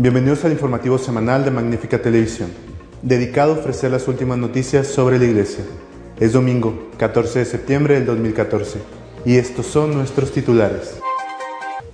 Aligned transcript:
Bienvenidos 0.00 0.46
al 0.46 0.52
informativo 0.52 0.96
semanal 0.96 1.44
de 1.44 1.50
Magnífica 1.50 2.00
Televisión, 2.00 2.48
dedicado 3.02 3.52
a 3.52 3.58
ofrecer 3.58 3.90
las 3.90 4.08
últimas 4.08 4.38
noticias 4.38 4.86
sobre 4.86 5.18
la 5.18 5.26
Iglesia. 5.26 5.62
Es 6.18 6.32
domingo, 6.32 6.88
14 6.96 7.40
de 7.40 7.44
septiembre 7.44 7.96
del 7.96 8.06
2014, 8.06 8.78
y 9.26 9.36
estos 9.36 9.66
son 9.66 9.92
nuestros 9.92 10.32
titulares. 10.32 10.98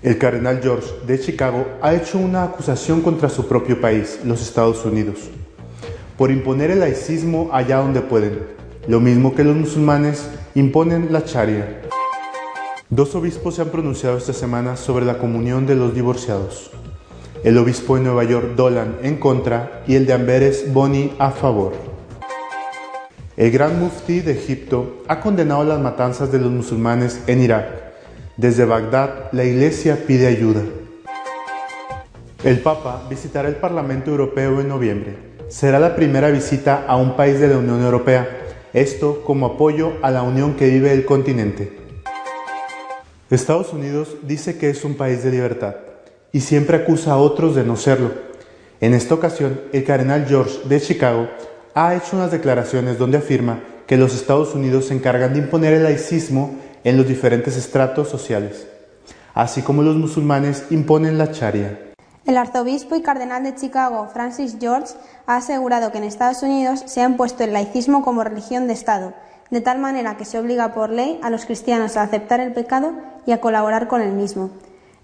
El 0.04 0.18
cardenal 0.18 0.60
George 0.62 0.86
de 1.04 1.18
Chicago 1.18 1.66
ha 1.82 1.94
hecho 1.94 2.18
una 2.18 2.44
acusación 2.44 3.00
contra 3.00 3.28
su 3.28 3.48
propio 3.48 3.80
país, 3.80 4.20
los 4.22 4.40
Estados 4.40 4.84
Unidos, 4.84 5.28
por 6.16 6.30
imponer 6.30 6.70
el 6.70 6.78
laicismo 6.78 7.50
allá 7.52 7.78
donde 7.78 8.02
pueden, 8.02 8.38
lo 8.86 9.00
mismo 9.00 9.34
que 9.34 9.42
los 9.42 9.56
musulmanes 9.56 10.30
imponen 10.54 11.12
la 11.12 11.24
charia. 11.24 11.82
Dos 12.88 13.16
obispos 13.16 13.56
se 13.56 13.62
han 13.62 13.70
pronunciado 13.70 14.16
esta 14.16 14.32
semana 14.32 14.76
sobre 14.76 15.04
la 15.04 15.18
comunión 15.18 15.66
de 15.66 15.74
los 15.74 15.92
divorciados 15.92 16.70
el 17.44 17.58
obispo 17.58 17.96
de 17.96 18.02
Nueva 18.02 18.24
York 18.24 18.54
Dolan 18.56 18.96
en 19.02 19.16
contra 19.16 19.82
y 19.86 19.94
el 19.94 20.06
de 20.06 20.12
Amberes 20.12 20.72
Boni 20.72 21.12
a 21.18 21.30
favor. 21.30 21.72
El 23.36 23.50
gran 23.50 23.78
mufti 23.78 24.20
de 24.20 24.32
Egipto 24.32 25.02
ha 25.08 25.20
condenado 25.20 25.62
las 25.64 25.78
matanzas 25.78 26.32
de 26.32 26.38
los 26.38 26.50
musulmanes 26.50 27.20
en 27.26 27.42
Irak. 27.42 27.66
Desde 28.36 28.64
Bagdad, 28.64 29.30
la 29.32 29.44
Iglesia 29.44 30.04
pide 30.06 30.26
ayuda. 30.26 30.62
El 32.44 32.60
Papa 32.60 33.06
visitará 33.10 33.48
el 33.48 33.56
Parlamento 33.56 34.10
Europeo 34.10 34.60
en 34.60 34.68
noviembre. 34.68 35.16
Será 35.48 35.78
la 35.78 35.94
primera 35.94 36.30
visita 36.30 36.84
a 36.86 36.96
un 36.96 37.14
país 37.14 37.38
de 37.38 37.48
la 37.48 37.58
Unión 37.58 37.82
Europea, 37.82 38.26
esto 38.72 39.22
como 39.24 39.46
apoyo 39.46 39.92
a 40.02 40.10
la 40.10 40.22
unión 40.22 40.54
que 40.54 40.68
vive 40.68 40.92
el 40.92 41.04
continente. 41.04 41.78
Estados 43.30 43.72
Unidos 43.72 44.16
dice 44.22 44.58
que 44.58 44.70
es 44.70 44.84
un 44.84 44.94
país 44.94 45.22
de 45.22 45.30
libertad 45.30 45.85
y 46.36 46.42
siempre 46.42 46.76
acusa 46.76 47.12
a 47.12 47.16
otros 47.16 47.54
de 47.54 47.64
no 47.64 47.76
serlo. 47.76 48.10
En 48.82 48.92
esta 48.92 49.14
ocasión, 49.14 49.58
el 49.72 49.84
cardenal 49.84 50.26
George 50.28 50.68
de 50.68 50.82
Chicago 50.82 51.28
ha 51.74 51.94
hecho 51.94 52.14
unas 52.14 52.30
declaraciones 52.30 52.98
donde 52.98 53.16
afirma 53.16 53.60
que 53.86 53.96
los 53.96 54.14
Estados 54.14 54.54
Unidos 54.54 54.88
se 54.88 54.94
encargan 54.94 55.32
de 55.32 55.38
imponer 55.38 55.72
el 55.72 55.84
laicismo 55.84 56.56
en 56.84 56.98
los 56.98 57.08
diferentes 57.08 57.56
estratos 57.56 58.10
sociales, 58.10 58.66
así 59.32 59.62
como 59.62 59.80
los 59.80 59.96
musulmanes 59.96 60.66
imponen 60.68 61.16
la 61.16 61.32
charia. 61.32 61.80
El 62.26 62.36
arzobispo 62.36 62.96
y 62.96 63.00
cardenal 63.00 63.42
de 63.42 63.54
Chicago, 63.54 64.06
Francis 64.12 64.58
George, 64.60 64.92
ha 65.26 65.36
asegurado 65.36 65.90
que 65.90 65.96
en 65.96 66.04
Estados 66.04 66.42
Unidos 66.42 66.82
se 66.84 67.00
ha 67.00 67.06
impuesto 67.06 67.44
el 67.44 67.54
laicismo 67.54 68.02
como 68.02 68.22
religión 68.24 68.66
de 68.66 68.74
Estado, 68.74 69.14
de 69.50 69.62
tal 69.62 69.78
manera 69.78 70.18
que 70.18 70.26
se 70.26 70.38
obliga 70.38 70.74
por 70.74 70.90
ley 70.90 71.18
a 71.22 71.30
los 71.30 71.46
cristianos 71.46 71.96
a 71.96 72.02
aceptar 72.02 72.40
el 72.40 72.52
pecado 72.52 72.92
y 73.24 73.32
a 73.32 73.40
colaborar 73.40 73.88
con 73.88 74.02
el 74.02 74.12
mismo. 74.12 74.50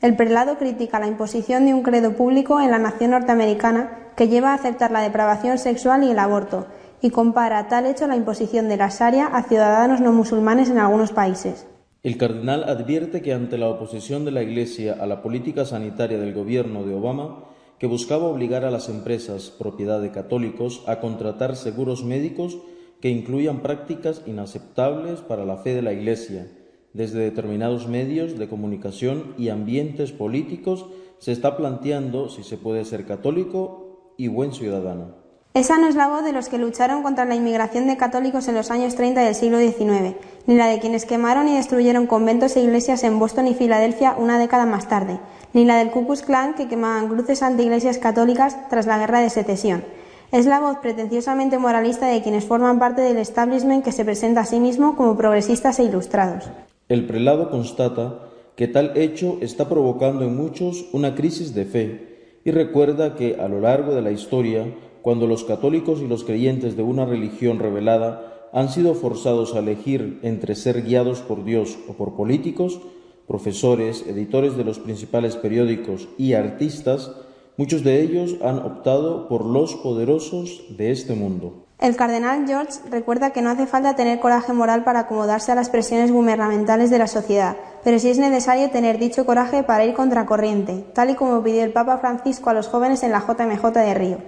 El 0.03 0.17
prelado 0.17 0.59
critica 0.59 0.99
la 0.99 1.07
imposición 1.07 1.65
de 1.65 1.75
un 1.75 1.85
credo 1.85 2.17
público 2.17 2.61
en 2.61 2.73
la 2.73 2.79
nación 2.81 3.13
norteamericana 3.13 4.11
que 4.17 4.27
lleva 4.27 4.51
a 4.51 4.55
aceptar 4.55 4.91
la 4.91 5.01
depravación 5.01 5.59
sexual 5.59 6.03
y 6.03 6.11
el 6.11 6.19
aborto, 6.19 6.67
y 7.01 7.11
compara 7.11 7.69
tal 7.69 7.87
hecho 7.87 8.09
la 8.09 8.17
imposición 8.17 8.69
de 8.69 8.77
la 8.77 8.89
Sharia 8.89 9.29
a 9.29 9.45
ciudadanos 9.45 10.01
no 10.01 10.13
musulmanes 10.13 10.71
en 10.71 10.79
algunos 10.79 11.13
países. 11.13 11.69
El 12.03 12.19
cardenal 12.19 12.65
advierte 12.65 13.23
que 13.23 13.33
ante 13.33 13.59
la 13.59 13.69
oposición 13.69 14.25
de 14.25 14.33
la 14.33 14.43
Iglesia 14.43 14.97
a 15.01 15.07
la 15.07 15.23
política 15.23 15.65
sanitaria 15.65 16.19
del 16.19 16.35
gobierno 16.35 16.83
de 16.83 16.95
Obama, 16.95 17.45
que 17.79 17.87
buscaba 17.87 18.27
obligar 18.27 18.65
a 18.65 18.73
las 18.73 18.89
empresas 18.89 19.51
propiedad 19.57 20.03
de 20.03 20.11
católicos 20.11 20.83
a 20.89 20.99
contratar 20.99 21.55
seguros 21.55 22.03
médicos 22.03 22.59
que 23.01 23.11
incluyan 23.11 23.61
prácticas 23.61 24.23
inaceptables 24.27 25.21
para 25.21 25.45
la 25.45 25.59
fe 25.59 25.75
de 25.75 25.83
la 25.83 25.93
Iglesia, 25.93 26.49
desde 26.95 27.21
determinados 27.21 27.89
medios 27.89 28.39
de 28.39 28.49
comunicación 28.49 29.35
y 29.39 29.49
ambientes 29.49 30.13
políticos 30.13 30.87
se 31.19 31.33
está 31.33 31.57
planteando 31.57 32.29
si 32.29 32.43
se 32.43 32.57
puede 32.57 32.85
ser 32.85 33.07
católico 33.07 34.15
y 34.17 34.29
buen 34.29 34.53
ciudadano. 34.53 35.23
Esa 35.55 35.77
no 35.77 35.87
es 35.87 35.97
la 35.97 36.09
voz 36.09 36.25
de 36.25 36.33
los 36.33 36.49
que 36.49 36.57
lucharon 36.57 37.03
contra 37.03 37.27
la 37.27 37.35
inmigración 37.35 37.87
de 37.87 37.99
católicos 37.99 38.49
en 38.49 38.55
los 38.55 38.71
años 38.71 38.95
30 38.95 39.21
del 39.21 39.35
siglo 39.35 39.59
XIX, 39.59 40.17
ni 40.47 40.55
la 40.55 40.67
de 40.67 40.79
quienes 40.79 41.05
quemaron 41.05 41.47
y 41.47 41.55
destruyeron 41.55 42.07
conventos 42.07 42.57
e 42.57 42.63
iglesias 42.63 43.05
en 43.05 43.19
Boston 43.19 43.49
y 43.49 43.55
Filadelfia 43.55 44.17
una 44.19 44.39
década 44.39 44.65
más 44.65 44.89
tarde, 44.89 45.21
ni 45.53 45.67
la 45.67 45.77
del 45.77 45.91
Ku 45.91 46.07
Klux 46.07 46.23
Klan 46.23 46.55
que 46.55 46.69
quemaban 46.69 47.09
cruces 47.09 47.43
ante 47.43 47.65
iglesias 47.65 47.99
católicas 47.99 48.57
tras 48.71 48.87
la 48.87 48.99
guerra 48.99 49.21
de 49.21 49.29
secesión. 49.29 49.85
Es 50.31 50.47
la 50.47 50.59
voz 50.59 50.79
pretenciosamente 50.79 51.59
moralista 51.59 52.07
de 52.07 52.23
quienes 52.23 52.47
forman 52.47 52.79
parte 52.79 53.03
del 53.03 53.19
establishment 53.19 53.85
que 53.85 53.93
se 53.93 54.07
presenta 54.07 54.41
a 54.41 54.47
sí 54.47 54.59
mismo 54.59 54.97
como 54.97 55.19
progresistas 55.19 55.79
e 55.79 55.85
ilustrados. 55.85 56.49
El 56.93 57.07
prelado 57.07 57.49
constata 57.49 58.29
que 58.55 58.69
tal 58.69 58.93
hecho 58.99 59.39
está 59.41 59.67
provocando 59.67 60.27
en 60.27 60.37
muchos 60.37 60.85
una 60.93 61.15
crisis 61.15 61.55
de 61.55 61.65
fe 61.65 62.41
y 62.45 62.51
recuerda 62.51 63.15
que 63.15 63.37
a 63.37 63.49
lo 63.49 63.63
largo 63.63 63.95
de 63.95 64.03
la 64.03 64.11
historia, 64.11 64.67
cuando 65.01 65.27
los 65.27 65.45
católicos 65.45 66.03
y 66.03 66.07
los 66.07 66.23
creyentes 66.23 66.77
de 66.77 66.83
una 66.83 67.07
religión 67.07 67.61
revelada 67.61 68.51
han 68.53 68.69
sido 68.69 68.93
forzados 68.93 69.55
a 69.55 69.61
elegir 69.61 70.21
entre 70.23 70.55
ser 70.55 70.83
guiados 70.83 71.23
por 71.23 71.47
Dios 71.47 71.79
o 71.89 71.95
por 71.95 72.15
políticos, 72.15 72.79
profesores, 73.27 74.05
editores 74.07 74.59
de 74.59 74.65
los 74.65 74.79
principales 74.79 75.37
periódicos 75.37 76.11
y 76.19 76.35
artistas, 76.35 77.11
muchos 77.57 77.85
de 77.85 78.03
ellos 78.03 78.37
han 78.43 78.59
optado 78.59 79.29
por 79.29 79.47
los 79.47 79.77
poderosos 79.77 80.65
de 80.77 80.91
este 80.91 81.15
mundo. 81.15 81.65
El 81.83 81.97
cardenal 81.97 82.47
George 82.47 82.79
recuerda 82.93 83.33
que 83.33 83.43
no 83.43 83.51
hace 83.51 83.67
falta 83.67 83.97
tener 83.97 84.21
coraje 84.21 84.53
moral 84.53 84.85
para 84.85 85.01
acomodarse 85.01 85.51
a 85.51 85.57
las 85.57 85.69
presiones 85.69 86.13
gubernamentales 86.13 86.91
de 86.91 86.99
la 86.99 87.09
sociedad, 87.09 87.57
pero 87.83 87.99
sí 87.99 88.09
es 88.09 88.21
necesario 88.21 88.71
tener 88.71 89.01
dicho 89.01 89.27
coraje 89.27 89.65
para 89.65 89.85
ir 89.85 89.93
contracorriente, 89.93 90.85
tal 90.95 91.11
y 91.11 91.17
como 91.17 91.43
pidió 91.43 91.65
el 91.65 91.73
Papa 91.73 91.99
Francisco 91.99 92.51
a 92.51 92.55
los 92.55 92.69
jóvenes 92.69 93.03
en 93.03 93.11
la 93.11 93.19
JMJ 93.19 93.73
de 93.73 93.95
Río. 93.95 94.19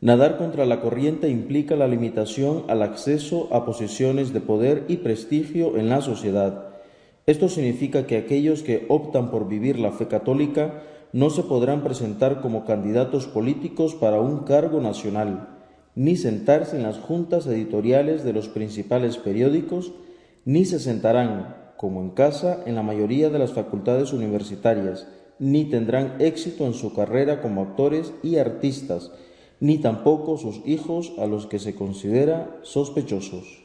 Nadar 0.00 0.38
contra 0.38 0.64
la 0.64 0.80
corriente 0.80 1.28
implica 1.28 1.76
la 1.76 1.86
limitación 1.86 2.64
al 2.68 2.80
acceso 2.80 3.48
a 3.52 3.66
posiciones 3.66 4.32
de 4.32 4.40
poder 4.40 4.86
y 4.88 4.96
prestigio 4.96 5.76
en 5.76 5.90
la 5.90 6.00
sociedad. 6.00 6.70
Esto 7.26 7.50
significa 7.50 8.06
que 8.06 8.16
aquellos 8.16 8.62
que 8.62 8.86
optan 8.88 9.30
por 9.30 9.48
vivir 9.48 9.78
la 9.78 9.92
fe 9.92 10.08
católica 10.08 10.80
no 11.12 11.28
se 11.28 11.42
podrán 11.42 11.82
presentar 11.82 12.40
como 12.40 12.64
candidatos 12.64 13.26
políticos 13.26 13.94
para 13.94 14.18
un 14.18 14.44
cargo 14.44 14.80
nacional 14.80 15.59
ni 15.94 16.16
sentarse 16.16 16.76
en 16.76 16.82
las 16.82 16.98
juntas 16.98 17.46
editoriales 17.46 18.24
de 18.24 18.32
los 18.32 18.48
principales 18.48 19.18
periódicos, 19.18 19.92
ni 20.44 20.64
se 20.64 20.78
sentarán, 20.78 21.56
como 21.76 22.00
en 22.00 22.10
casa, 22.10 22.62
en 22.66 22.74
la 22.74 22.82
mayoría 22.82 23.30
de 23.30 23.38
las 23.38 23.52
facultades 23.52 24.12
universitarias, 24.12 25.06
ni 25.38 25.64
tendrán 25.64 26.16
éxito 26.18 26.66
en 26.66 26.74
su 26.74 26.94
carrera 26.94 27.40
como 27.40 27.62
actores 27.62 28.12
y 28.22 28.36
artistas, 28.36 29.10
ni 29.58 29.78
tampoco 29.78 30.36
sus 30.36 30.60
hijos 30.66 31.12
a 31.18 31.26
los 31.26 31.46
que 31.46 31.58
se 31.58 31.74
considera 31.74 32.58
sospechosos. 32.62 33.59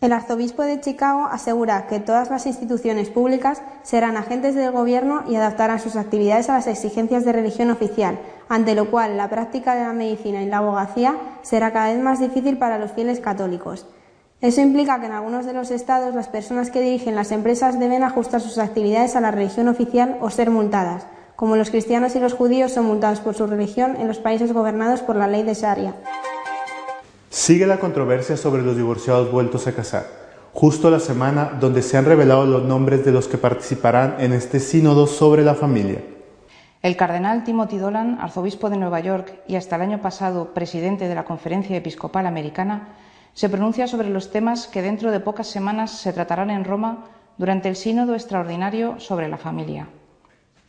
El 0.00 0.14
arzobispo 0.14 0.62
de 0.62 0.80
Chicago 0.80 1.28
asegura 1.30 1.86
que 1.86 2.00
todas 2.00 2.30
las 2.30 2.46
instituciones 2.46 3.10
públicas 3.10 3.60
serán 3.82 4.16
agentes 4.16 4.54
del 4.54 4.72
gobierno 4.72 5.24
y 5.28 5.36
adaptarán 5.36 5.78
sus 5.78 5.96
actividades 5.96 6.48
a 6.48 6.54
las 6.54 6.68
exigencias 6.68 7.26
de 7.26 7.32
religión 7.32 7.70
oficial, 7.70 8.18
ante 8.48 8.74
lo 8.74 8.90
cual 8.90 9.18
la 9.18 9.28
práctica 9.28 9.74
de 9.74 9.82
la 9.82 9.92
medicina 9.92 10.42
y 10.42 10.46
la 10.46 10.58
abogacía 10.58 11.16
será 11.42 11.74
cada 11.74 11.92
vez 11.92 12.02
más 12.02 12.18
difícil 12.18 12.56
para 12.56 12.78
los 12.78 12.92
fieles 12.92 13.20
católicos. 13.20 13.86
Eso 14.40 14.62
implica 14.62 15.00
que 15.00 15.06
en 15.06 15.12
algunos 15.12 15.44
de 15.44 15.52
los 15.52 15.70
estados 15.70 16.14
las 16.14 16.28
personas 16.28 16.70
que 16.70 16.80
dirigen 16.80 17.14
las 17.14 17.30
empresas 17.30 17.78
deben 17.78 18.02
ajustar 18.02 18.40
sus 18.40 18.56
actividades 18.56 19.16
a 19.16 19.20
la 19.20 19.32
religión 19.32 19.68
oficial 19.68 20.16
o 20.22 20.30
ser 20.30 20.48
multadas, 20.48 21.06
como 21.36 21.56
los 21.56 21.68
cristianos 21.68 22.16
y 22.16 22.20
los 22.20 22.32
judíos 22.32 22.72
son 22.72 22.86
multados 22.86 23.20
por 23.20 23.34
su 23.34 23.46
religión 23.46 23.96
en 23.96 24.08
los 24.08 24.18
países 24.18 24.54
gobernados 24.54 25.02
por 25.02 25.16
la 25.16 25.26
ley 25.26 25.42
de 25.42 25.52
Sharia. 25.52 25.94
Sigue 27.32 27.64
la 27.64 27.78
controversia 27.78 28.36
sobre 28.36 28.62
los 28.62 28.76
divorciados 28.76 29.30
vueltos 29.30 29.68
a 29.68 29.72
casar, 29.72 30.04
justo 30.52 30.90
la 30.90 30.98
semana 30.98 31.56
donde 31.60 31.80
se 31.80 31.96
han 31.96 32.04
revelado 32.04 32.44
los 32.44 32.64
nombres 32.64 33.04
de 33.04 33.12
los 33.12 33.28
que 33.28 33.38
participarán 33.38 34.16
en 34.18 34.32
este 34.32 34.58
sínodo 34.58 35.06
sobre 35.06 35.44
la 35.44 35.54
familia. 35.54 36.02
El 36.82 36.96
cardenal 36.96 37.44
Timothy 37.44 37.78
Dolan, 37.78 38.18
arzobispo 38.20 38.68
de 38.68 38.78
Nueva 38.78 38.98
York 38.98 39.44
y 39.46 39.54
hasta 39.54 39.76
el 39.76 39.82
año 39.82 40.02
pasado 40.02 40.54
presidente 40.54 41.06
de 41.06 41.14
la 41.14 41.24
Conferencia 41.24 41.76
Episcopal 41.76 42.26
Americana, 42.26 42.96
se 43.32 43.48
pronuncia 43.48 43.86
sobre 43.86 44.10
los 44.10 44.32
temas 44.32 44.66
que 44.66 44.82
dentro 44.82 45.12
de 45.12 45.20
pocas 45.20 45.46
semanas 45.46 45.92
se 45.92 46.12
tratarán 46.12 46.50
en 46.50 46.64
Roma 46.64 47.04
durante 47.38 47.68
el 47.68 47.76
sínodo 47.76 48.14
extraordinario 48.14 48.98
sobre 48.98 49.28
la 49.28 49.38
familia. 49.38 49.86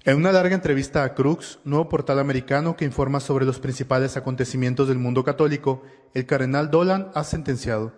En 0.03 0.17
una 0.17 0.31
larga 0.31 0.55
entrevista 0.55 1.03
a 1.03 1.13
Crux, 1.13 1.59
nuevo 1.63 1.87
portal 1.87 2.17
americano 2.17 2.75
que 2.75 2.85
informa 2.85 3.19
sobre 3.19 3.45
los 3.45 3.59
principales 3.59 4.17
acontecimientos 4.17 4.87
del 4.87 4.97
mundo 4.97 5.23
católico, 5.23 5.83
el 6.15 6.25
cardenal 6.25 6.71
Dolan 6.71 7.11
ha 7.13 7.23
sentenciado. 7.23 7.93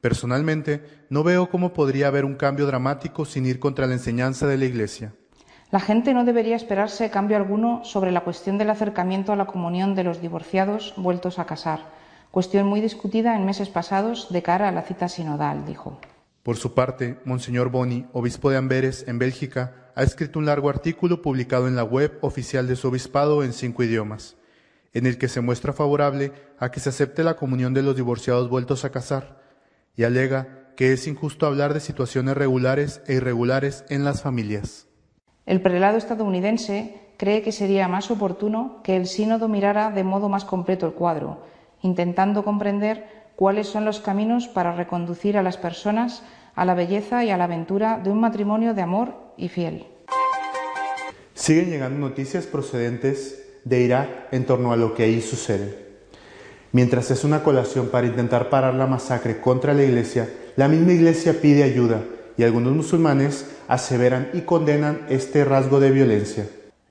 Personalmente, 0.00 0.82
no 1.10 1.22
veo 1.22 1.50
cómo 1.50 1.74
podría 1.74 2.06
haber 2.06 2.24
un 2.24 2.36
cambio 2.36 2.64
dramático 2.64 3.26
sin 3.26 3.44
ir 3.44 3.60
contra 3.60 3.86
la 3.86 3.92
enseñanza 3.92 4.46
de 4.46 4.56
la 4.56 4.64
Iglesia. 4.64 5.12
La 5.70 5.78
gente 5.78 6.14
no 6.14 6.24
debería 6.24 6.56
esperarse 6.56 7.10
cambio 7.10 7.36
alguno 7.36 7.84
sobre 7.84 8.12
la 8.12 8.22
cuestión 8.22 8.56
del 8.56 8.70
acercamiento 8.70 9.30
a 9.30 9.36
la 9.36 9.44
comunión 9.44 9.94
de 9.94 10.04
los 10.04 10.22
divorciados 10.22 10.94
vueltos 10.96 11.38
a 11.38 11.44
casar, 11.44 11.80
cuestión 12.30 12.66
muy 12.66 12.80
discutida 12.80 13.36
en 13.36 13.44
meses 13.44 13.68
pasados 13.68 14.32
de 14.32 14.42
cara 14.42 14.68
a 14.68 14.72
la 14.72 14.84
cita 14.84 15.06
sinodal, 15.06 15.66
dijo. 15.66 15.98
Por 16.42 16.56
su 16.56 16.74
parte, 16.74 17.20
Monseñor 17.24 17.70
Boni, 17.70 18.06
obispo 18.12 18.50
de 18.50 18.56
Amberes, 18.56 19.04
en 19.06 19.20
Bélgica, 19.20 19.90
ha 19.94 20.02
escrito 20.02 20.40
un 20.40 20.46
largo 20.46 20.68
artículo 20.68 21.22
publicado 21.22 21.68
en 21.68 21.76
la 21.76 21.84
web 21.84 22.18
oficial 22.20 22.66
de 22.66 22.74
su 22.74 22.88
obispado 22.88 23.44
en 23.44 23.52
cinco 23.52 23.84
idiomas, 23.84 24.36
en 24.92 25.06
el 25.06 25.18
que 25.18 25.28
se 25.28 25.40
muestra 25.40 25.72
favorable 25.72 26.32
a 26.58 26.72
que 26.72 26.80
se 26.80 26.88
acepte 26.88 27.22
la 27.22 27.36
comunión 27.36 27.74
de 27.74 27.82
los 27.82 27.94
divorciados 27.94 28.48
vueltos 28.48 28.84
a 28.84 28.90
casar, 28.90 29.40
y 29.94 30.02
alega 30.02 30.72
que 30.76 30.92
es 30.92 31.06
injusto 31.06 31.46
hablar 31.46 31.74
de 31.74 31.80
situaciones 31.80 32.36
regulares 32.36 33.02
e 33.06 33.14
irregulares 33.14 33.84
en 33.88 34.04
las 34.04 34.22
familias. 34.22 34.88
El 35.46 35.60
prelado 35.60 35.96
estadounidense 35.96 37.14
cree 37.18 37.42
que 37.42 37.52
sería 37.52 37.86
más 37.86 38.10
oportuno 38.10 38.80
que 38.82 38.96
el 38.96 39.06
sínodo 39.06 39.46
mirara 39.46 39.92
de 39.92 40.02
modo 40.02 40.28
más 40.28 40.44
completo 40.44 40.86
el 40.86 40.94
cuadro, 40.94 41.44
intentando 41.82 42.42
comprender 42.42 43.21
cuáles 43.36 43.68
son 43.68 43.84
los 43.84 44.00
caminos 44.00 44.48
para 44.48 44.74
reconducir 44.74 45.36
a 45.36 45.42
las 45.42 45.56
personas 45.56 46.22
a 46.54 46.64
la 46.64 46.74
belleza 46.74 47.24
y 47.24 47.30
a 47.30 47.36
la 47.36 47.44
aventura 47.44 48.00
de 48.02 48.10
un 48.10 48.20
matrimonio 48.20 48.74
de 48.74 48.82
amor 48.82 49.14
y 49.36 49.48
fiel. 49.48 49.86
Siguen 51.34 51.70
llegando 51.70 51.98
noticias 51.98 52.46
procedentes 52.46 53.60
de 53.64 53.80
Irak 53.80 54.08
en 54.32 54.44
torno 54.44 54.72
a 54.72 54.76
lo 54.76 54.94
que 54.94 55.04
ahí 55.04 55.20
sucede. 55.20 55.82
Mientras 56.72 57.10
es 57.10 57.24
una 57.24 57.42
colación 57.42 57.88
para 57.88 58.06
intentar 58.06 58.48
parar 58.48 58.74
la 58.74 58.86
masacre 58.86 59.40
contra 59.40 59.74
la 59.74 59.82
iglesia, 59.82 60.28
la 60.56 60.68
misma 60.68 60.92
iglesia 60.92 61.40
pide 61.40 61.64
ayuda 61.64 62.02
y 62.36 62.44
algunos 62.44 62.72
musulmanes 62.72 63.58
aseveran 63.68 64.30
y 64.32 64.42
condenan 64.42 65.06
este 65.08 65.44
rasgo 65.44 65.80
de 65.80 65.90
violencia. 65.90 66.46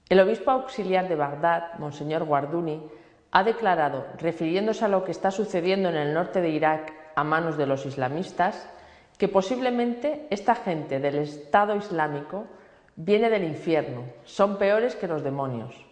El 0.10 0.20
obispo 0.20 0.52
auxiliar 0.52 1.08
de 1.08 1.16
Bagdad, 1.16 1.80
Monseñor 1.80 2.26
Guarduni, 2.26 2.82
ha 3.32 3.44
declarado, 3.44 4.06
refiriéndose 4.18 4.86
a 4.86 4.90
lo 4.90 5.04
que 5.04 5.12
está 5.12 5.32
sucediendo 5.32 5.90
en 5.90 5.96
el 5.96 6.14
norte 6.14 6.42
de 6.42 6.50
Irak 6.50 6.94
a 7.16 7.24
manos 7.24 7.58
de 7.58 7.66
los 7.66 7.86
islamistas, 7.86 8.68
que 9.18 9.28
posiblemente 9.28 10.28
esta 10.30 10.56
gente 10.56 11.00
del 11.00 11.16
Estado 11.20 11.76
Islámico 11.76 12.46
viene 12.96 13.30
del 13.30 13.44
infierno, 13.44 14.04
son 14.26 14.58
peores 14.58 14.96
que 14.96 15.08
los 15.08 15.24
demonios. 15.24 15.86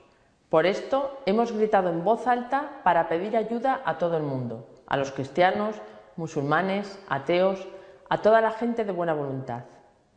Por 0.49 0.65
esto 0.65 1.21
hemos 1.25 1.51
gritado 1.51 1.89
en 1.89 2.03
voz 2.03 2.27
alta 2.27 2.81
para 2.83 3.07
pedir 3.07 3.37
ayuda 3.37 3.81
a 3.85 3.97
todo 3.97 4.17
el 4.17 4.23
mundo, 4.23 4.67
a 4.87 4.97
los 4.97 5.11
cristianos, 5.11 5.75
musulmanes, 6.17 6.99
ateos, 7.07 7.67
a 8.09 8.17
toda 8.17 8.41
la 8.41 8.51
gente 8.51 8.83
de 8.83 8.91
buena 8.91 9.13
voluntad, 9.13 9.65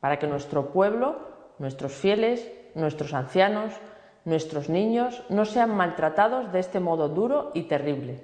para 0.00 0.18
que 0.18 0.26
nuestro 0.26 0.70
pueblo, 0.70 1.18
nuestros 1.58 1.92
fieles, 1.92 2.50
nuestros 2.74 3.12
ancianos, 3.12 3.74
nuestros 4.24 4.68
niños 4.68 5.22
no 5.28 5.44
sean 5.44 5.76
maltratados 5.76 6.52
de 6.52 6.60
este 6.60 6.80
modo 6.80 7.08
duro 7.08 7.50
y 7.54 7.62
terrible. 7.62 8.20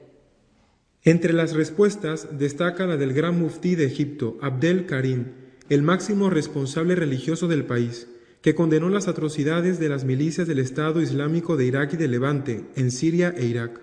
Entre 1.04 1.32
las 1.32 1.54
respuestas 1.54 2.38
destaca 2.38 2.86
la 2.86 2.96
del 2.96 3.12
gran 3.12 3.38
muftí 3.38 3.74
de 3.74 3.86
Egipto, 3.86 4.36
Abdel 4.42 4.86
Karim, 4.86 5.26
el 5.68 5.82
máximo 5.82 6.30
responsable 6.30 6.94
religioso 6.94 7.46
del 7.46 7.64
país, 7.64 8.08
que 8.42 8.54
condenó 8.54 8.88
las 8.88 9.08
atrocidades 9.08 9.78
de 9.78 9.88
las 9.88 10.04
milicias 10.04 10.46
del 10.46 10.58
Estado 10.58 11.00
Islámico 11.00 11.56
de 11.56 11.66
Irak 11.66 11.94
y 11.94 11.96
de 11.96 12.08
Levante, 12.08 12.64
en 12.76 12.90
Siria 12.90 13.34
e 13.36 13.46
Irak. 13.46 13.80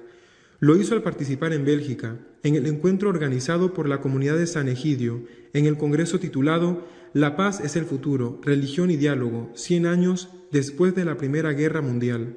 Lo 0.59 0.77
hizo 0.77 0.95
al 0.95 1.03
participar 1.03 1.53
en 1.53 1.65
Bélgica, 1.65 2.17
en 2.44 2.56
el 2.56 2.65
encuentro 2.65 3.09
organizado 3.09 3.73
por 3.73 3.89
la 3.89 4.00
comunidad 4.00 4.38
de 4.38 4.47
San 4.47 4.69
Egidio, 4.69 5.23
en 5.53 5.65
el 5.65 5.77
congreso 5.77 6.19
titulado 6.19 6.85
La 7.15 7.38
paz 7.38 7.62
es 7.62 7.77
el 7.77 7.85
futuro, 7.85 8.39
religión 8.41 8.91
y 8.91 8.97
diálogo, 8.97 9.47
100 9.53 9.85
años 9.85 10.27
después 10.51 10.95
de 10.95 11.06
la 11.06 11.15
Primera 11.15 11.51
Guerra 11.53 11.81
Mundial. 11.81 12.35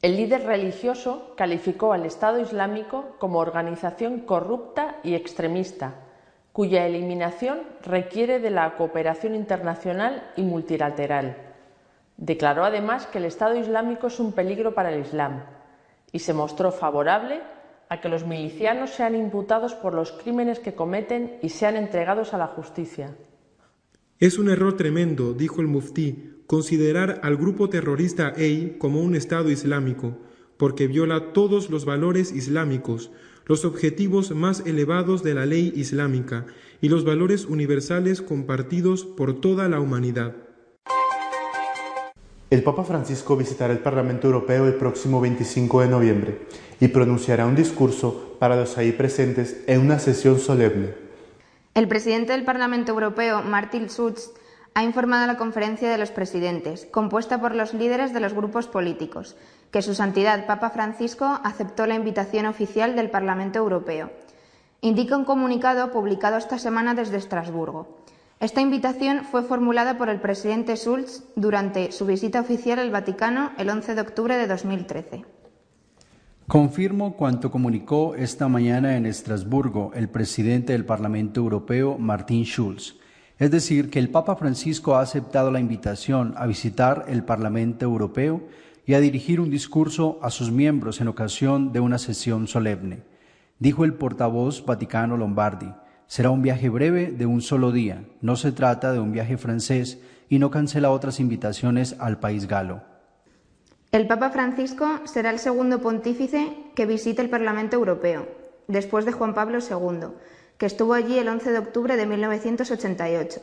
El 0.00 0.16
líder 0.16 0.44
religioso 0.44 1.34
calificó 1.36 1.92
al 1.92 2.06
Estado 2.06 2.40
Islámico 2.40 3.16
como 3.18 3.38
organización 3.38 4.20
corrupta 4.20 4.96
y 5.04 5.14
extremista, 5.14 5.92
cuya 6.54 6.86
eliminación 6.86 7.64
requiere 7.84 8.38
de 8.38 8.48
la 8.48 8.78
cooperación 8.78 9.34
internacional 9.34 10.22
y 10.38 10.42
multilateral. 10.42 11.36
Declaró 12.16 12.64
además 12.64 13.04
que 13.04 13.18
el 13.18 13.26
Estado 13.26 13.56
Islámico 13.56 14.06
es 14.06 14.18
un 14.18 14.32
peligro 14.32 14.74
para 14.74 14.90
el 14.90 15.02
Islam 15.02 15.44
y 16.12 16.20
se 16.20 16.32
mostró 16.32 16.72
favorable 16.72 17.42
a 17.90 18.00
que 18.00 18.08
los 18.08 18.24
milicianos 18.24 18.88
sean 18.88 19.14
imputados 19.14 19.74
por 19.74 19.92
los 19.92 20.12
crímenes 20.12 20.60
que 20.60 20.74
cometen 20.74 21.36
y 21.42 21.50
sean 21.50 21.76
entregados 21.76 22.32
a 22.32 22.38
la 22.38 22.46
justicia. 22.46 23.14
Es 24.22 24.38
un 24.38 24.48
error 24.48 24.76
tremendo, 24.76 25.34
dijo 25.34 25.60
el 25.60 25.66
muftí, 25.66 26.30
considerar 26.46 27.18
al 27.24 27.36
grupo 27.36 27.68
terrorista 27.68 28.32
EI 28.36 28.76
como 28.78 29.00
un 29.00 29.16
Estado 29.16 29.50
islámico, 29.50 30.16
porque 30.56 30.86
viola 30.86 31.32
todos 31.32 31.70
los 31.70 31.84
valores 31.84 32.30
islámicos, 32.30 33.10
los 33.46 33.64
objetivos 33.64 34.30
más 34.30 34.62
elevados 34.64 35.24
de 35.24 35.34
la 35.34 35.44
ley 35.44 35.72
islámica 35.74 36.46
y 36.80 36.88
los 36.88 37.04
valores 37.04 37.46
universales 37.46 38.22
compartidos 38.22 39.04
por 39.04 39.40
toda 39.40 39.68
la 39.68 39.80
humanidad. 39.80 40.36
El 42.48 42.62
Papa 42.62 42.84
Francisco 42.84 43.36
visitará 43.36 43.72
el 43.72 43.80
Parlamento 43.80 44.28
Europeo 44.28 44.68
el 44.68 44.74
próximo 44.74 45.20
25 45.20 45.80
de 45.80 45.88
noviembre 45.88 46.38
y 46.78 46.86
pronunciará 46.86 47.44
un 47.44 47.56
discurso 47.56 48.36
para 48.38 48.54
los 48.54 48.78
ahí 48.78 48.92
presentes 48.92 49.64
en 49.66 49.80
una 49.80 49.98
sesión 49.98 50.38
solemne. 50.38 51.11
El 51.74 51.88
presidente 51.88 52.32
del 52.32 52.44
Parlamento 52.44 52.92
Europeo, 52.92 53.40
Martin 53.40 53.88
Schulz, 53.88 54.30
ha 54.74 54.84
informado 54.84 55.24
a 55.24 55.26
la 55.26 55.38
conferencia 55.38 55.90
de 55.90 55.96
los 55.96 56.10
presidentes, 56.10 56.86
compuesta 56.90 57.40
por 57.40 57.54
los 57.54 57.72
líderes 57.72 58.12
de 58.12 58.20
los 58.20 58.34
grupos 58.34 58.66
políticos, 58.66 59.36
que 59.70 59.80
su 59.80 59.94
santidad 59.94 60.44
Papa 60.44 60.68
Francisco 60.68 61.40
aceptó 61.42 61.86
la 61.86 61.94
invitación 61.94 62.44
oficial 62.44 62.94
del 62.94 63.08
Parlamento 63.08 63.58
Europeo. 63.58 64.10
Indica 64.82 65.16
un 65.16 65.24
comunicado 65.24 65.90
publicado 65.92 66.36
esta 66.36 66.58
semana 66.58 66.92
desde 66.92 67.16
Estrasburgo. 67.16 67.96
Esta 68.38 68.60
invitación 68.60 69.24
fue 69.24 69.42
formulada 69.42 69.96
por 69.96 70.10
el 70.10 70.20
presidente 70.20 70.76
Schulz 70.76 71.24
durante 71.36 71.90
su 71.90 72.04
visita 72.04 72.40
oficial 72.40 72.80
al 72.80 72.90
Vaticano 72.90 73.52
el 73.56 73.70
11 73.70 73.94
de 73.94 74.00
octubre 74.02 74.36
de 74.36 74.46
2013. 74.46 75.24
Confirmo 76.48 77.16
cuanto 77.16 77.50
comunicó 77.50 78.14
esta 78.14 78.48
mañana 78.48 78.96
en 78.96 79.06
Estrasburgo 79.06 79.92
el 79.94 80.08
presidente 80.08 80.72
del 80.72 80.84
Parlamento 80.84 81.40
Europeo, 81.40 81.96
Martin 81.98 82.44
Schulz, 82.44 82.96
es 83.38 83.50
decir, 83.50 83.90
que 83.90 83.98
el 83.98 84.10
Papa 84.10 84.36
Francisco 84.36 84.96
ha 84.96 85.00
aceptado 85.00 85.50
la 85.50 85.60
invitación 85.60 86.34
a 86.36 86.46
visitar 86.46 87.06
el 87.08 87.24
Parlamento 87.24 87.86
Europeo 87.86 88.42
y 88.84 88.94
a 88.94 89.00
dirigir 89.00 89.40
un 89.40 89.50
discurso 89.50 90.18
a 90.20 90.30
sus 90.30 90.50
miembros 90.50 91.00
en 91.00 91.08
ocasión 91.08 91.72
de 91.72 91.80
una 91.80 91.98
sesión 91.98 92.46
solemne. 92.48 93.02
Dijo 93.58 93.84
el 93.84 93.94
portavoz 93.94 94.66
Vaticano 94.66 95.16
Lombardi, 95.16 95.72
será 96.06 96.30
un 96.30 96.42
viaje 96.42 96.68
breve 96.68 97.12
de 97.12 97.24
un 97.24 97.40
solo 97.40 97.72
día, 97.72 98.04
no 98.20 98.36
se 98.36 98.52
trata 98.52 98.92
de 98.92 98.98
un 98.98 99.12
viaje 99.12 99.38
francés 99.38 100.00
y 100.28 100.38
no 100.38 100.50
cancela 100.50 100.90
otras 100.90 101.20
invitaciones 101.20 101.96
al 101.98 102.18
país 102.18 102.46
galo. 102.46 102.91
El 103.92 104.06
Papa 104.06 104.30
Francisco 104.30 104.86
será 105.04 105.28
el 105.28 105.38
segundo 105.38 105.82
pontífice 105.82 106.56
que 106.74 106.86
visite 106.86 107.20
el 107.20 107.28
Parlamento 107.28 107.76
Europeo, 107.76 108.26
después 108.66 109.04
de 109.04 109.12
Juan 109.12 109.34
Pablo 109.34 109.58
II, 109.58 110.14
que 110.56 110.64
estuvo 110.64 110.94
allí 110.94 111.18
el 111.18 111.28
11 111.28 111.52
de 111.52 111.58
octubre 111.58 111.98
de 111.98 112.06
1988. 112.06 113.42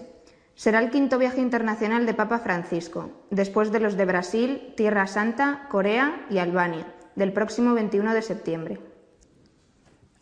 Será 0.56 0.79
el 0.79 0.89
quinto 0.89 1.20
viaje 1.20 1.39
internacional 1.39 2.08
de 2.08 2.15
Papa 2.15 2.39
Francisco, 2.39 3.12
después 3.29 3.72
de 3.72 3.79
los 3.79 3.96
de 3.96 4.06
Brasil, 4.06 4.74
Tierra 4.75 5.06
Santa, 5.06 5.68
Corea 5.70 6.25
y 6.32 6.39
Albania, 6.39 6.96
del 7.15 7.32
próximo 7.32 7.75
21 7.75 8.15
de 8.15 8.22
septiembre. 8.24 8.79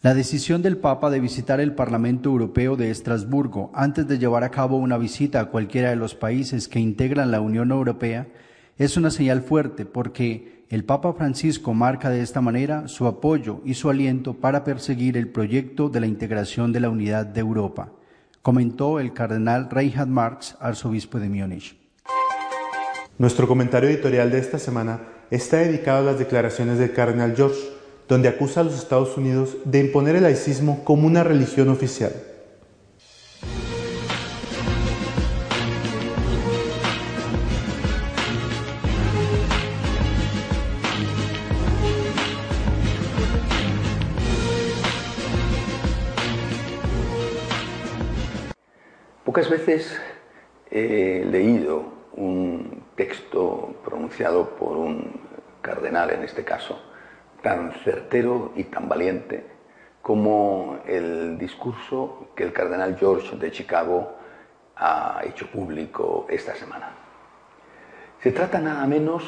La 0.02 0.14
decisión 0.14 0.62
del 0.62 0.76
Papa 0.76 1.10
de 1.10 1.22
visitar 1.22 1.62
el 1.62 1.74
Parlamento 1.74 2.30
Europeo 2.30 2.76
de 2.76 2.92
Estrasburgo 2.92 3.72
antes 3.74 4.06
de 4.10 4.20
llevar 4.20 4.44
a 4.44 4.52
cabo 4.52 4.76
una 4.76 4.98
visita 4.98 5.40
a 5.40 5.46
cualquiera 5.46 5.92
de 5.92 5.96
los 5.96 6.16
países 6.16 6.68
que 6.68 6.82
integran 6.82 7.32
la 7.32 7.40
Unión 7.40 7.72
Europea 7.72 8.28
es 8.78 8.96
una 8.96 9.10
señal 9.10 9.42
fuerte 9.42 9.86
porque 9.86 10.64
el 10.70 10.84
Papa 10.84 11.14
Francisco 11.14 11.74
marca 11.74 12.10
de 12.10 12.22
esta 12.22 12.42
manera 12.42 12.88
su 12.88 13.08
apoyo 13.08 13.62
y 13.66 13.74
su 13.74 13.90
aliento 13.90 14.36
para 14.36 14.64
perseguir 14.64 15.18
el 15.18 15.30
proyecto 15.30 15.90
de 15.90 16.00
la 16.00 16.08
integración 16.08 16.72
de 16.72 16.82
la 16.82 16.90
unidad 16.90 17.26
de 17.26 17.40
Europa, 17.40 17.92
comentó 18.42 19.00
el 19.00 19.14
cardenal 19.14 19.70
Reinhard 19.70 20.10
Marx, 20.10 20.56
arzobispo 20.60 21.20
de 21.20 21.30
Múnich. 21.30 21.76
Nuestro 23.18 23.48
comentario 23.48 23.90
editorial 23.90 24.30
de 24.30 24.40
esta 24.40 24.60
semana 24.60 25.02
está 25.32 25.58
dedicado 25.58 26.00
a 26.00 26.12
las 26.12 26.20
declaraciones 26.20 26.78
del 26.78 26.94
cardenal 26.94 27.34
George, 27.36 27.60
donde 28.08 28.30
acusa 28.30 28.62
a 28.62 28.64
los 28.64 28.76
Estados 28.76 29.18
Unidos 29.18 29.58
de 29.66 29.80
imponer 29.80 30.16
el 30.16 30.24
laicismo 30.24 30.84
como 30.84 31.08
una 31.08 31.24
religión 31.24 31.70
oficial. 31.70 32.12
Pocas 49.38 49.52
veces 49.52 50.02
he 50.72 51.24
leído 51.24 51.84
un 52.16 52.86
texto 52.96 53.76
pronunciado 53.86 54.56
por 54.56 54.76
un 54.76 55.12
cardenal, 55.62 56.10
en 56.10 56.24
este 56.24 56.44
caso, 56.44 56.82
tan 57.44 57.72
certero 57.84 58.52
y 58.56 58.64
tan 58.64 58.90
valiente 58.90 59.46
como 60.02 60.80
el 60.88 61.38
discurso 61.38 62.30
que 62.36 62.46
el 62.46 62.52
cardenal 62.52 62.98
George 62.98 63.38
de 63.38 63.52
Chicago 63.52 64.16
ha 64.76 65.22
hecho 65.24 65.46
público 65.52 66.26
esta 66.30 66.56
semana. 66.56 66.94
Se 68.24 68.32
trata 68.32 68.60
nada 68.60 68.88
menos 68.88 69.24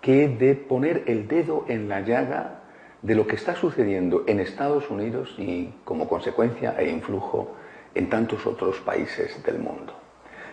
que 0.00 0.28
de 0.28 0.54
poner 0.54 1.02
el 1.08 1.28
dedo 1.28 1.66
en 1.68 1.90
la 1.90 2.00
llaga 2.00 2.62
de 3.02 3.14
lo 3.14 3.26
que 3.26 3.36
está 3.36 3.54
sucediendo 3.54 4.24
en 4.26 4.40
Estados 4.40 4.88
Unidos 4.88 5.34
y 5.36 5.74
como 5.84 6.08
consecuencia 6.08 6.74
e 6.78 6.88
influjo 6.88 7.54
en 7.94 8.08
tantos 8.08 8.46
otros 8.46 8.80
países 8.80 9.42
del 9.42 9.58
mundo. 9.58 9.94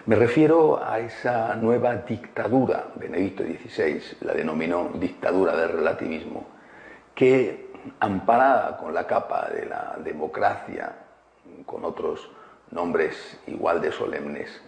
Me 0.05 0.15
refiero 0.15 0.84
a 0.84 1.00
esa 1.00 1.55
nueva 1.55 1.96
dictadura, 1.98 2.88
Benedicto 2.96 3.43
XVI 3.43 4.01
la 4.22 4.34
denominó 4.34 4.89
dictadura 4.96 5.55
del 5.55 5.69
relativismo, 5.69 6.48
que 7.13 7.69
amparada 8.00 8.77
con 8.77 8.93
la 8.93 9.05
capa 9.05 9.50
de 9.50 9.65
la 9.65 9.98
democracia, 10.03 10.96
con 11.65 11.86
otros 11.86 12.29
nombres 12.72 13.39
igual 13.48 13.81
de 13.81 13.91
solemnes, 13.91 14.62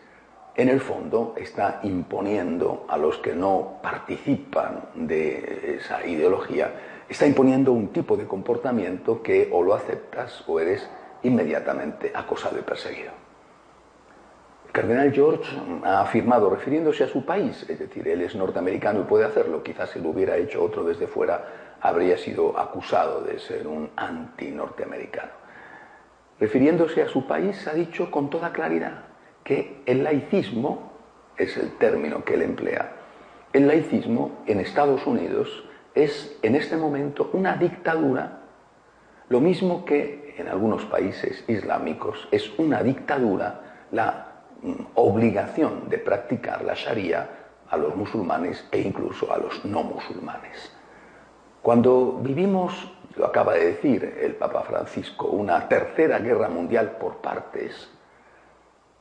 en 0.55 0.67
el 0.67 0.81
fondo 0.81 1.33
está 1.37 1.79
imponiendo 1.83 2.85
a 2.89 2.97
los 2.97 3.17
que 3.19 3.33
no 3.33 3.79
participan 3.81 4.89
de 4.95 5.77
esa 5.77 6.05
ideología, 6.05 6.71
está 7.07 7.25
imponiendo 7.25 7.71
un 7.71 7.93
tipo 7.93 8.17
de 8.17 8.27
comportamiento 8.27 9.23
que 9.23 9.49
o 9.51 9.63
lo 9.63 9.73
aceptas 9.73 10.43
o 10.47 10.59
eres 10.59 10.87
inmediatamente 11.23 12.11
acosado 12.13 12.57
y 12.59 12.61
perseguido. 12.61 13.11
El 14.65 14.71
cardenal 14.71 15.11
George 15.11 15.53
ha 15.83 16.01
afirmado, 16.01 16.49
refiriéndose 16.49 17.03
a 17.03 17.07
su 17.07 17.25
país, 17.25 17.65
es 17.67 17.77
decir, 17.77 18.07
él 18.07 18.21
es 18.21 18.35
norteamericano 18.35 19.01
y 19.01 19.03
puede 19.03 19.25
hacerlo, 19.25 19.63
quizás 19.63 19.89
si 19.89 19.99
lo 19.99 20.09
hubiera 20.09 20.37
hecho 20.37 20.63
otro 20.63 20.83
desde 20.83 21.07
fuera 21.07 21.45
habría 21.81 22.17
sido 22.17 22.57
acusado 22.57 23.21
de 23.21 23.39
ser 23.39 23.67
un 23.67 23.89
anti-norteamericano. 23.95 25.31
Refiriéndose 26.39 27.01
a 27.01 27.07
su 27.07 27.27
país, 27.27 27.67
ha 27.67 27.73
dicho 27.73 28.09
con 28.09 28.29
toda 28.29 28.51
claridad 28.51 29.05
que 29.43 29.81
el 29.85 30.03
laicismo, 30.03 30.91
es 31.37 31.57
el 31.57 31.77
término 31.77 32.23
que 32.23 32.35
él 32.35 32.43
emplea, 32.43 32.93
el 33.53 33.67
laicismo 33.67 34.43
en 34.47 34.59
Estados 34.59 35.05
Unidos 35.05 35.65
es 35.93 36.37
en 36.41 36.55
este 36.55 36.77
momento 36.77 37.29
una 37.33 37.57
dictadura, 37.57 38.40
lo 39.31 39.39
mismo 39.39 39.85
que 39.85 40.35
en 40.37 40.49
algunos 40.49 40.83
países 40.83 41.45
islámicos 41.47 42.27
es 42.31 42.51
una 42.59 42.83
dictadura 42.83 43.61
la 43.93 44.27
mm, 44.61 44.73
obligación 44.95 45.87
de 45.87 45.99
practicar 45.99 46.65
la 46.65 46.73
Sharia 46.73 47.29
a 47.69 47.77
los 47.77 47.95
musulmanes 47.95 48.67
e 48.71 48.81
incluso 48.81 49.31
a 49.31 49.37
los 49.37 49.63
no 49.63 49.83
musulmanes. 49.83 50.75
Cuando 51.61 52.19
vivimos, 52.21 52.91
lo 53.15 53.25
acaba 53.25 53.53
de 53.53 53.67
decir 53.67 54.17
el 54.19 54.35
Papa 54.35 54.63
Francisco, 54.63 55.27
una 55.27 55.65
tercera 55.69 56.19
guerra 56.19 56.49
mundial 56.49 56.97
por 56.99 57.21
partes, 57.21 57.87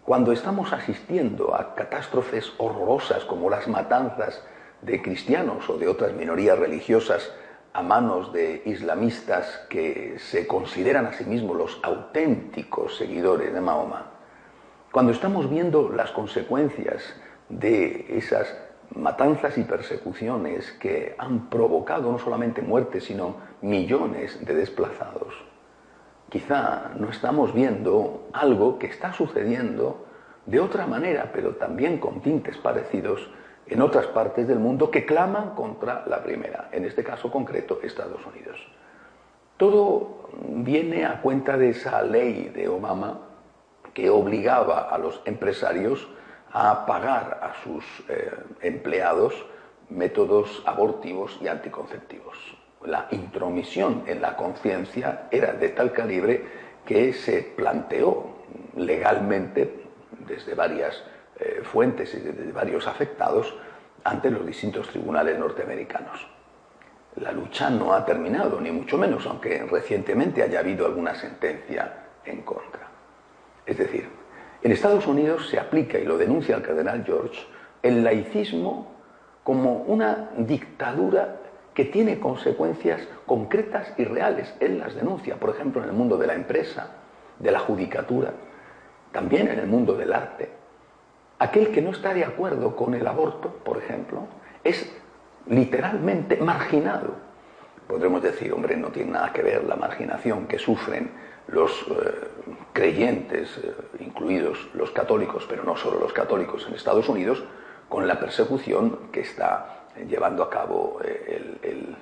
cuando 0.05 0.31
estamos 0.31 0.73
asistiendo 0.73 1.57
a 1.57 1.75
catástrofes 1.75 2.53
horrorosas 2.59 3.25
como 3.25 3.51
las 3.51 3.67
matanzas 3.67 4.45
de 4.81 5.03
cristianos 5.03 5.69
o 5.69 5.77
de 5.77 5.89
otras 5.89 6.13
minorías 6.13 6.57
religiosas 6.57 7.33
a 7.73 7.83
manos 7.83 8.33
de 8.33 8.63
islamistas 8.67 9.67
que 9.69 10.17
se 10.19 10.47
consideran 10.47 11.07
a 11.07 11.13
sí 11.13 11.25
mismos 11.25 11.57
los 11.57 11.81
auténticos 11.83 12.97
seguidores 12.97 13.53
de 13.55 13.61
Mahoma, 13.61 14.07
cuando 14.91 15.13
estamos 15.13 15.49
viendo 15.49 15.89
las 15.89 16.11
consecuencias 16.11 17.15
de 17.49 18.07
esas 18.19 18.53
matanzas 18.95 19.57
y 19.57 19.63
persecuciones 19.63 20.73
que 20.73 21.15
han 21.17 21.49
provocado 21.49 22.11
no 22.11 22.19
solamente 22.19 22.61
muertes, 22.61 23.05
sino 23.05 23.37
millones 23.63 24.45
de 24.45 24.55
desplazados, 24.55 25.33
quizá 26.29 26.91
no 26.97 27.09
estamos 27.09 27.55
viendo 27.55 28.29
algo 28.33 28.79
que 28.79 28.87
está 28.87 29.13
sucediendo 29.13 30.07
de 30.47 30.59
otra 30.59 30.87
manera, 30.87 31.31
pero 31.33 31.55
también 31.55 31.99
con 31.99 32.21
tintes 32.21 32.57
parecidos 32.59 33.31
en 33.71 33.81
otras 33.81 34.07
partes 34.09 34.49
del 34.49 34.59
mundo 34.59 34.91
que 34.91 35.07
claman 35.07 35.55
contra 35.55 36.05
la 36.07 36.23
primera, 36.23 36.69
en 36.73 36.85
este 36.85 37.05
caso 37.05 37.31
concreto 37.31 37.79
Estados 37.83 38.21
Unidos. 38.27 38.59
Todo 39.57 40.29
viene 40.33 41.07
a 41.07 41.23
cuenta 41.23 41.57
de 41.57 41.71
esa 41.71 42.03
ley 42.03 42.51
de 42.55 42.69
Obama 42.69 43.21
que 43.95 44.11
obligaba 44.11 44.89
a 44.91 44.99
los 44.99 45.23
empresarios 45.25 46.09
a 46.53 46.85
pagar 46.85 47.41
a 47.43 47.63
sus 47.63 47.85
eh, 48.09 48.33
empleados 48.61 49.47
métodos 49.89 50.63
abortivos 50.67 51.39
y 51.41 51.49
anticonceptivos. 51.49 52.37
La 52.85 53.07
intromisión 53.11 54.03
en 54.07 54.21
la 54.21 54.37
conciencia 54.37 55.29
era 55.31 55.53
de 55.53 55.69
tal 55.69 55.93
calibre 55.93 56.45
que 56.85 57.13
se 57.13 57.43
planteó 57.43 58.31
legalmente 58.77 59.85
desde 60.27 60.55
varias 60.55 61.05
eh, 61.41 61.63
fuentes 61.65 62.15
y 62.15 62.21
de 62.21 62.53
varios 62.53 62.87
afectados 62.87 63.55
ante 64.05 64.31
los 64.31 64.45
distintos 64.47 64.89
tribunales 64.89 65.39
norteamericanos. 65.39 66.27
La 67.17 67.33
lucha 67.33 67.71
no 67.71 67.95
ha 67.95 68.05
terminado, 68.05 68.61
ni 68.61 68.71
mucho 68.71 68.99
menos, 68.99 69.27
aunque 69.27 69.65
recientemente 69.65 70.43
haya 70.43 70.61
habido 70.61 70.87
alguna 70.87 71.15
sentencia 71.15 71.95
en 72.25 72.43
contra. 72.43 72.89
Es 73.67 73.79
decir, 73.79 74.09
en 74.63 74.73
Estados 74.73 75.07
Unidos 75.07 75.49
se 75.49 75.59
aplica, 75.59 75.99
y 75.99 76.05
lo 76.05 76.19
denuncia 76.19 76.57
el 76.57 76.63
cardenal 76.63 77.05
George, 77.05 77.41
el 77.83 78.05
laicismo 78.05 78.93
como 79.43 79.77
una 79.85 80.31
dictadura 80.37 81.37
que 81.73 81.87
tiene 81.87 82.21
consecuencias 82.21 83.01
concretas 83.25 83.95
y 83.97 84.05
reales. 84.05 84.55
Él 84.61 84.79
las 84.79 84.95
denuncia, 84.95 85.37
por 85.37 85.51
ejemplo, 85.51 85.83
en 85.83 85.89
el 85.89 85.95
mundo 85.95 86.19
de 86.19 86.27
la 86.27 86.35
empresa, 86.35 86.91
de 87.39 87.51
la 87.51 87.61
judicatura, 87.61 88.33
también 89.13 89.49
en 89.49 89.59
el 89.59 89.67
mundo 89.67 89.95
del 89.95 90.13
arte, 90.13 90.60
Aquel 91.41 91.73
que 91.73 91.81
no 91.81 91.91
está 91.91 92.13
de 92.13 92.23
acuerdo 92.23 92.77
con 92.77 92.93
el 92.93 93.07
aborto, 93.07 93.49
por 93.65 93.79
ejemplo, 93.79 94.29
es 94.63 94.87
literalmente 95.47 96.37
marginado. 96.37 97.15
Podremos 97.89 98.23
decir, 98.23 98.53
hombre, 98.53 98.77
no 98.77 98.89
tiene 98.89 99.13
nada 99.13 99.33
que 99.33 99.43
ver 99.43 99.65
la 99.65 99.75
marginación 99.75 100.47
que 100.47 100.59
sufren 100.59 101.11
los 101.49 101.73
eh, 101.89 102.29
creyentes, 102.75 103.57
eh, 103.57 103.73
incluidos 104.01 104.69
los 104.75 104.91
católicos, 104.91 105.47
pero 105.49 105.65
no 105.65 105.79
solo 105.79 105.99
los 105.99 106.13
católicos 106.13 106.67
en 106.69 106.75
Estados 106.75 107.09
Unidos, 107.09 107.43
con 107.89 108.07
la 108.07 108.21
persecución 108.21 109.09
que 109.11 109.21
está 109.21 109.87
llevando 110.07 110.43
a 110.43 110.51
cabo 110.51 111.01
eh, 111.03 111.57
el 111.63 111.97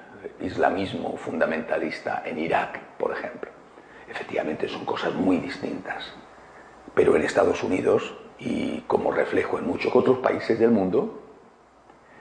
islamismo 0.45 1.17
fundamentalista 1.17 2.25
en 2.27 2.41
Irak, 2.41 2.81
por 2.99 3.13
ejemplo. 3.13 3.53
Efectivamente 4.11 4.69
son 4.69 4.85
cosas 4.85 5.15
muy 5.15 5.37
distintas. 5.37 6.13
Pero 6.93 7.15
en 7.15 7.23
Estados 7.23 7.63
Unidos 7.63 8.17
y 8.39 8.81
como 8.83 9.11
reflejo 9.11 9.59
en 9.59 9.67
muchos 9.67 9.95
otros 9.95 10.19
países 10.19 10.59
del 10.59 10.71
mundo, 10.71 11.23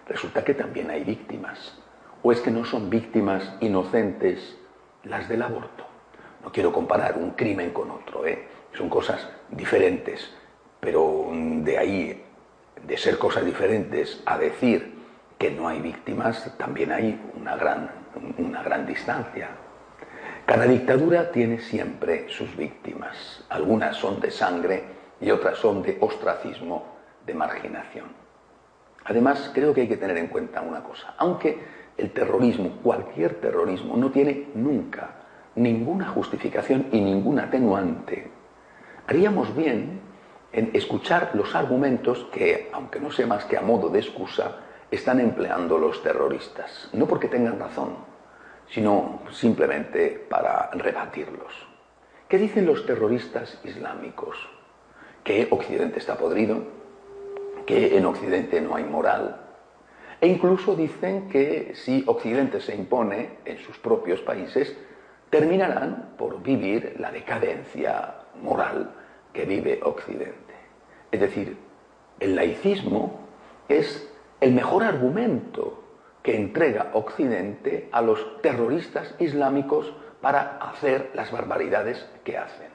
resulta 0.08 0.44
que 0.44 0.54
también 0.54 0.90
hay 0.90 1.04
víctimas. 1.04 1.78
¿O 2.24 2.32
es 2.32 2.42
que 2.42 2.52
no 2.52 2.66
son 2.66 2.90
víctimas 2.90 3.54
inocentes 3.60 4.58
las 5.04 5.30
del 5.30 5.44
aborto? 5.44 5.86
No 6.44 6.52
quiero 6.52 6.74
comparar 6.74 7.18
un 7.18 7.32
crimen 7.32 7.72
con 7.72 7.92
otro, 7.92 8.26
¿eh? 8.26 8.48
son 8.74 8.90
cosas 8.90 9.28
diferentes, 9.50 10.32
pero 10.80 11.30
de 11.32 11.78
ahí, 11.78 12.24
de 12.86 12.98
ser 12.98 13.18
cosas 13.18 13.46
diferentes 13.46 14.22
a 14.26 14.38
decir 14.38 14.96
que 15.38 15.52
no 15.52 15.68
hay 15.68 15.82
víctimas, 15.82 16.52
también 16.58 16.92
hay 16.92 17.20
una 17.36 17.56
gran, 17.56 17.92
una 18.38 18.64
gran 18.64 18.86
distancia. 18.86 19.50
Cada 20.46 20.66
dictadura 20.66 21.32
tiene 21.32 21.60
siempre 21.60 22.30
sus 22.30 22.56
víctimas. 22.56 23.44
Algunas 23.50 23.98
son 23.98 24.20
de 24.20 24.32
sangre, 24.32 24.84
y 25.20 25.32
otras 25.32 25.58
son 25.58 25.82
de 25.82 25.98
ostracismo, 26.02 26.86
de 27.26 27.34
marginación. 27.34 28.06
Además, 29.06 29.52
creo 29.54 29.74
que 29.74 29.82
hay 29.82 29.88
que 29.88 29.98
tener 29.98 30.18
en 30.18 30.28
cuenta 30.28 30.62
una 30.62 30.84
cosa. 30.84 31.16
Aunque 31.18 31.58
el 31.98 32.12
terrorismo, 32.12 32.80
cualquier 32.84 33.36
terrorismo, 33.36 33.96
no 33.98 34.12
tiene 34.12 34.50
nunca 34.54 35.12
ninguna 35.56 36.10
justificación 36.10 36.88
y 36.92 37.02
ningún 37.02 37.40
atenuante, 37.40 38.30
haríamos 39.08 39.56
bien 39.56 40.02
en 40.52 40.72
escuchar 40.74 41.32
los 41.34 41.56
argumentos 41.56 42.28
que, 42.32 42.70
aunque 42.74 43.00
no 43.00 43.12
sea 43.12 43.28
más 43.28 43.46
que 43.46 43.58
a 43.58 43.62
modo 43.62 43.90
de 43.90 44.00
excusa, 44.00 44.58
están 44.92 45.20
empleando 45.20 45.78
los 45.78 46.02
terroristas. 46.04 46.90
No 46.94 47.08
porque 47.08 47.28
tengan 47.28 47.60
razón, 47.60 47.96
sino 48.70 49.22
simplemente 49.32 50.26
para 50.30 50.70
rebatirlos. 50.72 51.68
¿Qué 52.28 52.38
dicen 52.38 52.66
los 52.66 52.86
terroristas 52.86 53.60
islámicos? 53.64 54.38
Que 55.27 55.50
Occidente 55.51 56.00
está 56.00 56.17
podrido, 56.17 56.63
que 57.65 57.98
en 57.98 58.05
Occidente 58.05 58.62
no 58.62 58.77
hay 58.77 58.86
moral. 58.86 59.41
E 60.22 60.27
incluso 60.27 60.74
dicen 60.74 61.27
que 61.27 61.74
si 61.75 62.05
Occidente 62.07 62.62
se 62.62 62.74
impone 62.74 63.31
en 63.43 63.57
sus 63.57 63.77
propios 63.77 64.22
países, 64.22 64.74
terminarán 65.29 66.13
por 66.17 66.41
vivir 66.41 66.96
la 67.00 67.12
decadencia 67.12 68.15
moral 68.41 68.96
que 69.34 69.43
vive 69.43 69.81
Occidente. 69.84 70.53
Es 71.12 71.19
decir, 71.19 71.57
el 72.22 72.34
laicismo 72.34 73.19
es 73.67 74.10
el 74.39 74.53
mejor 74.53 74.86
argumento 74.86 75.84
que 76.24 76.38
entrega 76.38 76.91
Occidente 76.93 77.89
a 77.91 78.01
los 78.01 78.41
terroristas 78.41 79.13
islámicos 79.19 79.93
para 80.22 80.57
hacer 80.60 81.12
las 81.15 81.34
barbaridades 81.34 82.10
que 82.24 82.38
hacen. 82.38 82.69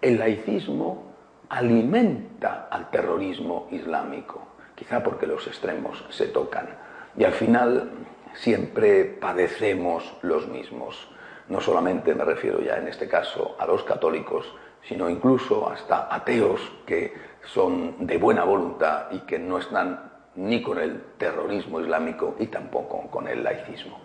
El 0.00 0.18
laicismo 0.18 1.13
alimenta 1.48 2.68
al 2.70 2.90
terrorismo 2.90 3.68
islámico, 3.70 4.48
quizá 4.74 5.02
porque 5.02 5.26
los 5.26 5.46
extremos 5.46 6.04
se 6.10 6.28
tocan 6.28 6.68
y 7.16 7.24
al 7.24 7.32
final 7.32 7.90
siempre 8.34 9.04
padecemos 9.04 10.16
los 10.22 10.48
mismos. 10.48 11.08
No 11.48 11.60
solamente 11.60 12.14
me 12.14 12.24
refiero 12.24 12.60
ya 12.60 12.78
en 12.78 12.88
este 12.88 13.08
caso 13.08 13.56
a 13.58 13.66
los 13.66 13.84
católicos, 13.84 14.52
sino 14.82 15.08
incluso 15.08 15.68
hasta 15.68 16.14
ateos 16.14 16.60
que 16.86 17.14
son 17.44 18.06
de 18.06 18.18
buena 18.18 18.44
voluntad 18.44 19.06
y 19.10 19.20
que 19.20 19.38
no 19.38 19.58
están 19.58 20.12
ni 20.36 20.62
con 20.62 20.78
el 20.78 21.00
terrorismo 21.18 21.80
islámico 21.80 22.34
y 22.38 22.46
tampoco 22.46 23.08
con 23.10 23.28
el 23.28 23.44
laicismo. 23.44 24.03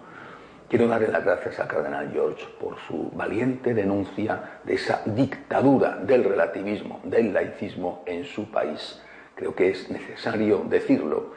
Quiero 0.69 0.87
darle 0.87 1.07
las 1.07 1.25
gracias 1.25 1.59
al 1.59 1.67
cardenal 1.67 2.11
George 2.13 2.45
por 2.59 2.75
su 2.87 3.09
valiente 3.15 3.73
denuncia 3.73 4.59
de 4.63 4.75
esa 4.75 5.01
dictadura 5.03 5.95
del 5.95 6.23
relativismo, 6.23 6.99
del 7.03 7.33
laicismo 7.33 8.03
en 8.05 8.23
su 8.23 8.51
país. 8.51 9.01
Creo 9.33 9.55
que 9.55 9.71
es 9.71 9.89
necesario 9.89 10.63
decirlo, 10.69 11.33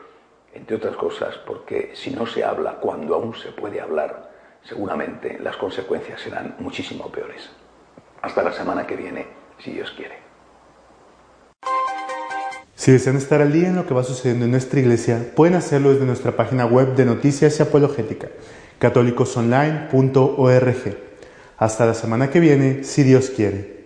entre 0.52 0.76
otras 0.76 0.96
cosas, 0.96 1.38
porque 1.46 1.92
si 1.94 2.10
no 2.10 2.26
se 2.26 2.44
habla 2.44 2.74
cuando 2.74 3.14
aún 3.14 3.34
se 3.34 3.52
puede 3.52 3.80
hablar, 3.80 4.30
seguramente 4.64 5.38
las 5.40 5.56
consecuencias 5.56 6.20
serán 6.20 6.56
muchísimo 6.58 7.10
peores. 7.10 7.48
Hasta 8.20 8.42
la 8.42 8.52
semana 8.52 8.86
que 8.86 8.96
viene, 8.96 9.28
si 9.58 9.72
Dios 9.72 9.94
quiere. 9.96 10.16
Si 12.74 12.92
desean 12.92 13.16
estar 13.16 13.40
al 13.40 13.52
día 13.52 13.68
en 13.68 13.76
lo 13.76 13.86
que 13.86 13.94
va 13.94 14.02
sucediendo 14.02 14.44
en 14.44 14.50
nuestra 14.50 14.78
iglesia, 14.78 15.32
pueden 15.34 15.54
hacerlo 15.54 15.90
desde 15.90 16.04
nuestra 16.04 16.32
página 16.32 16.66
web 16.66 16.96
de 16.96 17.06
Noticias 17.06 17.58
y 17.58 17.62
Apologética 17.62 18.28
católicosonline.org. 18.82 20.98
Hasta 21.56 21.86
la 21.86 21.94
semana 21.94 22.28
que 22.30 22.40
viene, 22.40 22.82
si 22.82 23.04
Dios 23.04 23.30
quiere. 23.30 23.81